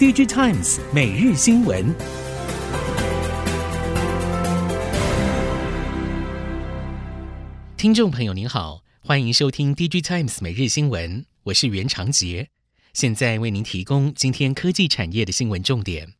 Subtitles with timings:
[0.00, 1.94] DigiTimes 每日新闻，
[7.76, 12.48] 听众朋友您好，欢迎收听 DigiTimes 每日新闻，我是袁长杰，
[12.94, 16.14] 现在为您提供今天科技产业的新闻重点。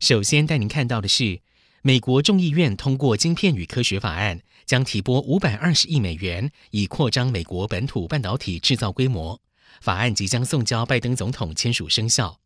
[0.00, 1.42] 首先带您看到的是，
[1.82, 9.42] 美国众议院通过《晶片与科学法案》，将提拨五百二十亿美元，以扩张美国本土半导体制造规模。
[9.82, 12.40] 法案即将送交拜登总统签署生效。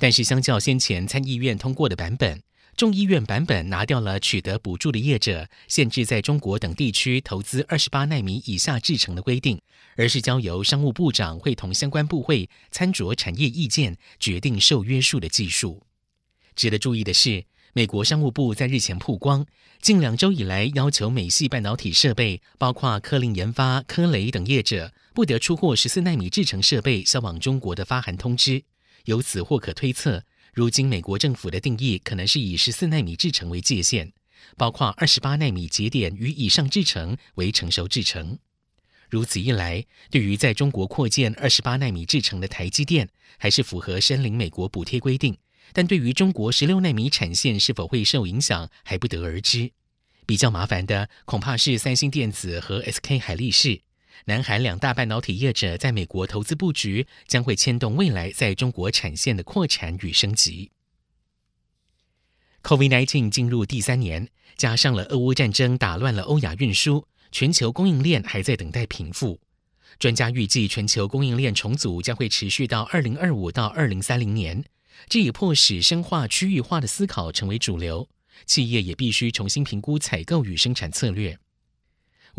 [0.00, 2.42] 但是，相较先前参议院通过的版本，
[2.74, 9.60] 众议院版本拿掉了取得补助的业者限制在中国等地区投资二十八奈米以下制程的规定，
[9.96, 15.82] 而是交由商务部长会同相关部会参酌产业意见，决定受约束的技术。
[16.56, 17.44] 值得注意的是，
[17.74, 19.44] 美国商务部在日前曝光，
[19.82, 28.62] 近两周以来要求美系半导体设备，包括科林研发、科雷等业者，不得出货十四奈米制程设备销往中国的发函通知。
[29.04, 34.12] 由此或可推测，如今美国政府的定义可能是以十四纳米制程为界限，
[34.56, 38.38] 包括二十八纳米节点与以上制程为成熟制程。
[39.08, 45.34] 如此一来，对于在中国扩建二十八纳米制程的台积电，还是符合申领美国补贴规定；
[45.72, 49.72] 但对于中国十六纳米产线是否会受影响，还不得而知。
[50.26, 53.80] 比较麻烦的，恐怕是三星电子和 SK 海力士。
[54.26, 60.70] 南韩两大半导体业者在美国投资布局，将会牵动未来在中国产线的扩产与升级。
[62.62, 69.40] COVID-19 进入第三年，加上了俄乌战争打乱了欧亚运输，全球供应链还在等待平复。
[69.98, 74.62] 专家预计，全球供应链重组将会持续到二零二五到二零三零年，
[75.08, 78.08] 这也迫使深化区域化的思考成为主流，
[78.44, 81.38] 企业也必须重新评估采购与生产策略。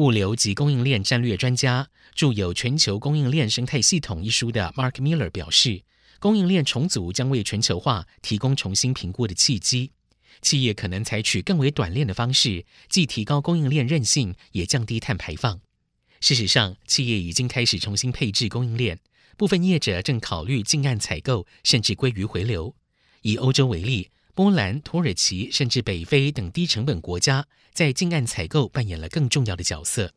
[0.01, 5.83] 物流及供应链战略专家、著有《全球供应链生态系统》一书的 Mark Miller 表示，
[6.17, 9.91] 供应链重组将为全球化提供重新评估的契机。
[10.41, 15.61] 企业可能采取更为短链的方式，既提高供应链韧性，也降低碳排放。
[16.19, 18.97] 事实上，企业已经开始重新配置供应链，
[19.37, 22.73] 部分业者正考虑近岸采购，甚至归于回流。
[23.21, 24.09] 以欧洲为例。
[24.33, 30.13] 波兰、土耳其甚至北非等低成本国家，在近岸采购扮演了更重要的角色。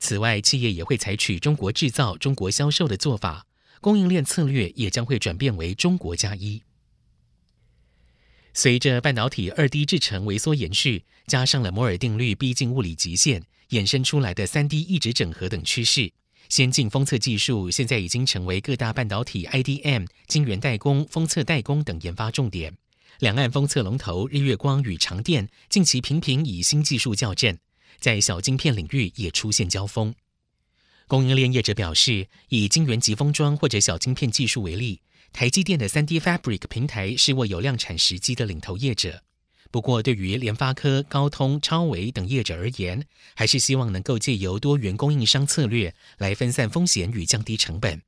[0.00, 3.46] 此外，企业也会采取“中国制造、中国销售”的做法，
[3.80, 6.62] 供应链策略也将会转变为“中国加一”。
[8.52, 16.12] 随着半导体二 D 制程微缩延续，加上了摩尔定律逼近物理极限，衍生出来的三 D 异质整合等趋势，
[16.48, 22.76] 先进封测技术现在已经成为各大半导体 IDM、晶圆代工、封测代工等研发重点。
[23.20, 27.56] 两岸封测龙头日月光与长电近期频频以新技术校正，
[28.00, 30.14] 在小晶片领域也出现交锋。
[31.06, 35.00] 供应链业者表示，以晶圆级封装或者小晶片技术为例，
[35.32, 39.22] 台积电的 3D Fabric 平台是握有量产时机的领头业者。
[39.70, 48.02] 不过，对于联发科、高通、超微等业者而言，还是希望能够借由多元供应商策略来分散风险与降低成本。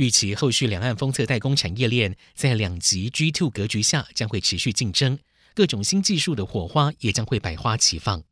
[0.00, 5.18] 预期后续两岸封测代工产业链在两极 G two 格局下将会持续竞争，
[5.54, 8.24] 各种新技术的火花也将会百花齐放。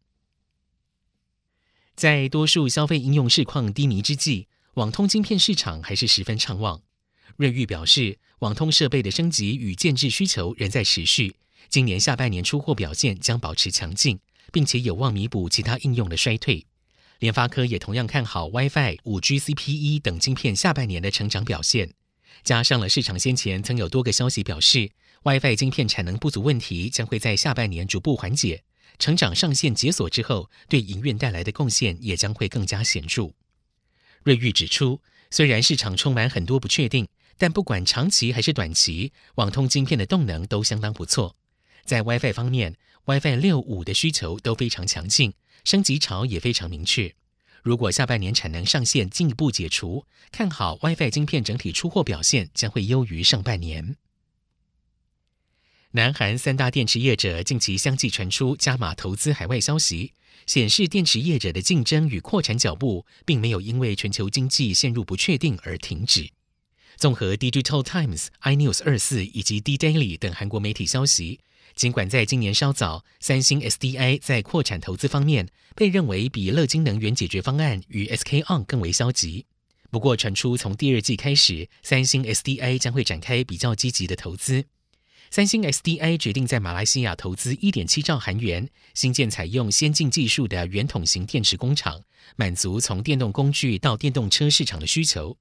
[1.95, 6.81] 在多数消费应用市况低迷之际，网通晶片市场还是十分畅旺。
[7.37, 11.37] 瑞昱表示，网通设备的升级与建置需求仍在持续，
[11.69, 14.19] 今年下半年出货表现将保持强劲，
[14.51, 16.65] 并且有望弥补其他应用的衰退。
[17.19, 21.93] 联发科也同样看好 WiFi、5G CPE 等晶片下半年的成长表现，
[22.45, 24.93] 加上了市场先前曾有多个消息表示
[25.25, 28.62] WiFi 晶片产能不足问题将会在下半年逐步缓解，
[29.01, 33.33] 成长上限解锁之后，对营运带来的贡献也将会更加显著。
[34.23, 41.34] 瑞昱指出，虽然市场充满很多不确定，但不管长期还是短期，网通晶片的动能都相当不错。
[41.84, 42.77] 在 WiFi 方面
[43.07, 45.34] ，WiFi 六、五的需求都非常强劲。
[45.69, 47.15] 升级潮也非常明确。
[47.62, 53.98] 如果下半年产能上限进一步解除，看好 WiFi 晶片整体出货表现将会优于上半年。
[55.91, 60.15] 南韩三大电池业者近期相继传出加码投资海外消息，
[60.47, 66.31] 显示电池业者的竞争与扩产脚步并没有因为全球经济陷入不确定而停止。
[66.97, 71.41] 综合 Digital Times、iNews 二四以及 D Daily 等韩国媒体消息。
[71.78, 75.47] 尽管在今年稍早，三星 SDI 在扩产投资方面
[75.77, 79.47] 被认为比乐金能源解决方案与 SK On 更为消极。
[79.89, 84.65] 不过传出从第二季开始，三星 SDI 将会展开比较积极的投资。
[85.30, 92.03] 三星 SDI 决定在马来西亚投资一点七兆韩元，新建采用先进技术的圆筒型电池工厂，
[92.34, 95.36] 满足从电动工具到电动车市场的需求。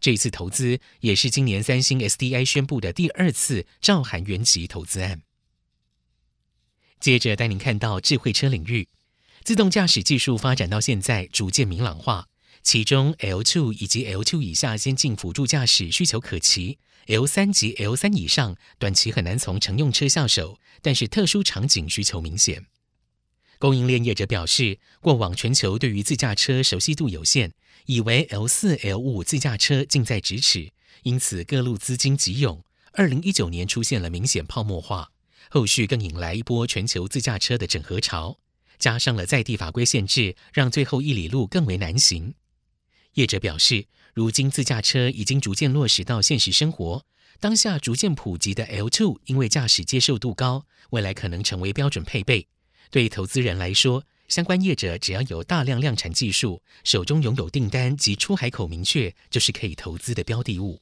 [0.00, 5.22] 这一次投资也是今年三星 SDI 宣布的第二次兆韩元级投资案。
[7.00, 8.88] 接着带您看到智慧车领域，
[9.44, 12.26] 自动驾驶技术发展到现在逐渐明朗化，
[12.62, 22.66] 其中 L2 以及 L2 以下先进辅助驾驶需求可期，L3 及 L3 以上短期很难从乘用车下手，但是特殊场景需求明显。
[23.60, 27.52] 供应链业者表示，过往全球对于自驾车熟悉度有限，
[27.86, 30.72] 以为 L4、L5 自驾车近在咫尺，
[31.02, 32.62] 因此各路资金急涌。
[32.92, 35.10] 二零一九年出现了明显泡沫化。
[35.50, 38.38] 后续更引来一波全球自驾车的整合潮，
[38.78, 42.34] 加上了在地法规限制，让最后一里路更为难行。
[43.14, 47.04] 业者表示，如今自驾车已经逐渐落实到现实生活，
[47.40, 52.46] 当下逐渐普及的 L2，因为驾驶接受度高，未来可能成为标准配备。
[52.90, 60.80] 对投资人来说，相关业者只要有大量量产技术，手中拥有订单及出海口明确，就是可以投资的标的物。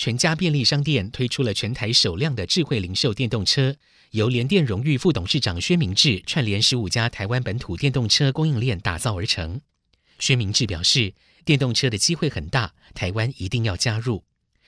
[0.00, 3.76] 全家便利商店推出了全台首辆的智慧零售电动车，
[4.12, 9.60] 由联电荣誉副董事长薛明志串联十五家台湾本土电动车供应链打造而成。
[10.18, 11.12] 薛明志表示，
[11.44, 14.24] 电动车的机会很大，台湾一定要加入。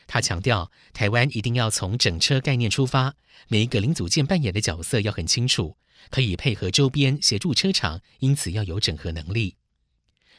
[0.07, 3.15] 他强调，台湾一定要从整车概念出发，
[3.49, 5.79] 每一个零组件扮演的角色要很清楚，
[6.11, 9.57] 可以配合周边协助车厂，因此要有整合能力。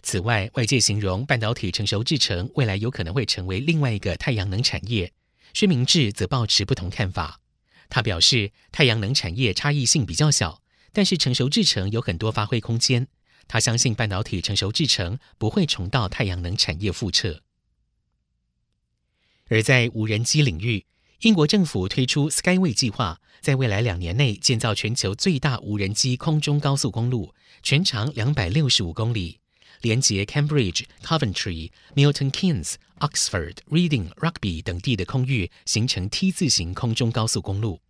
[0.03, 5.11] 此外，外界形容半导体成熟制程未来有可能会成为另外一个太阳能产业。
[5.53, 7.39] 薛明志则抱持不同看法。
[7.89, 10.61] 他表示，太阳能产业差异性比较小，
[10.91, 13.07] 但是成熟制程有很多发挥空间。
[13.47, 17.41] 他相信半导体成熟制程不会重蹈太阳能产业覆辙。
[19.47, 20.85] 而在无人机领域，
[21.21, 29.39] 英国政府推出 Skyway 计划，在未来两年内建造全球最大无人机空中高速公路，全长两百六十五公里。
[29.83, 37.81] 连接 Cambridge、Coventry、Milton Keynes、Oxford、Reading、Rugby 等地的空域，形成 T 字形空中高速公路。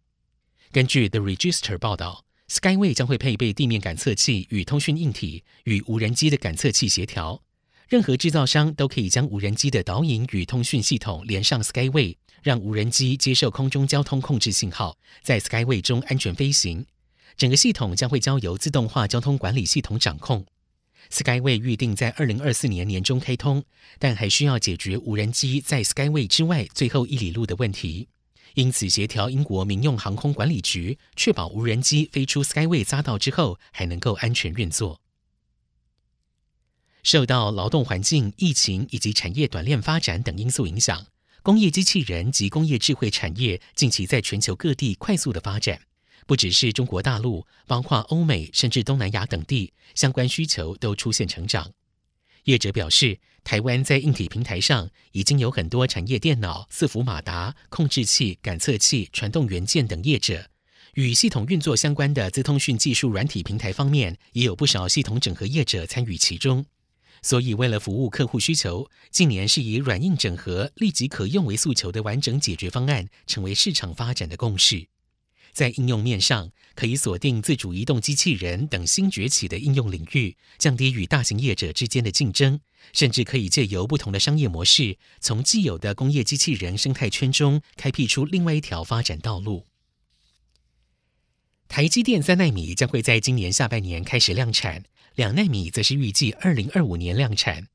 [0.71, 7.43] 根据 The Register 报道，Skyway 将会配备地面感测器与通讯硬体，与无人机的感测器协调。
[7.87, 16.87] 任何制造商都可以将无人机的导引与通讯系统连上 Skyway，让无人机接受空中交通控制信号，在 Skyway 中安全飞行。
[17.37, 20.43] 整个系统将会交由自动化交通管理系统掌控。
[21.09, 23.63] Skyway 预定在二零二四年年中开通，
[23.99, 28.07] 但还需要解决无人机在 Skyway 之外最后一里路的问题，
[28.55, 34.99] 因此协调英国民用航空管理局，确保无人机飞出 Skyway 匝道之后还能够安全运作。
[37.03, 41.05] 受到劳动环境、疫情以及产业短链发展等因素影响，
[41.41, 45.81] 工业机器人及工业智慧产业近期在全球各地快速的发展。
[46.25, 51.71] 不只是中国大陆，包括欧美甚至东南亚等地，相关需求都出现成长。
[52.45, 60.49] 业者表示，台湾在硬体平台上已经有很多产业电脑、伺服马达、控制器、感测器、传动元件等业者，
[60.95, 66.65] 与系统运作相关的资通讯技术软体平台方面，也有不少系统整合业者参与其中。
[67.21, 74.85] 所以，为了服务客户需求，近年是以软硬整合、立即可用为诉求的完整解决方案，成为市场发展的共识。
[75.53, 82.59] 在应用面上，可以锁定自主移动机器人等新崛起的应用领域，降低与大型业者之间的竞争，
[82.91, 89.67] 甚至可以借由不同的商业模式，从既有的工业机器人生态圈中开辟出另外一条发展道路。
[91.69, 94.83] 台积电三纳米将会在今年下半年开始量产，
[95.15, 97.67] 两纳米则是预计二零二五年量产。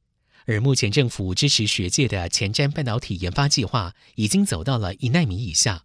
[0.46, 5.84] 而目前政府支持学界的前瞻半导体研发计划，已经走到了一纳米以下。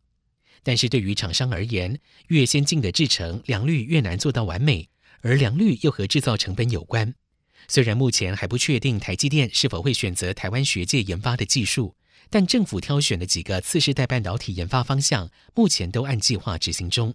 [0.63, 4.89] 但是对于厂商而言，越先进的制程良率越难做到完美，
[5.21, 7.13] 而良率又和制造成本有关。
[7.67, 11.95] 虽然目前还不确定台积电是否会选择台湾学界研发的技术，
[12.29, 17.13] 但政府挑选的几个次世代半导体研发方向，目前都按计划执行中。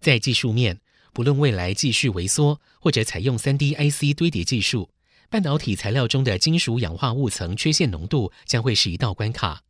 [0.00, 0.80] 在技术面，
[1.12, 4.90] 不论未来继续微缩或者采用 3D IC 堆叠技术，
[5.28, 9.64] 半导体材料中的金属氧化物层缺陷浓度将会是一道关卡。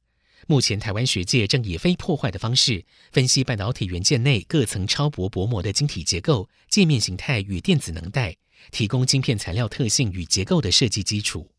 [0.50, 8.34] 目前，台湾学界正以非破坏的方式分析半导体元件内各层超薄薄膜的晶体结构、界面形态与电子能带，
[8.70, 11.50] 提供晶片材料特性与结构的设计基础。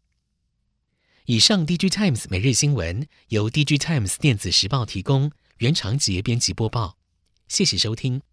[1.25, 6.97] 以上，DG Times 每日新闻由 DG Times 电子时报提供，原长杰编辑播报。
[7.47, 8.23] 谢谢收听。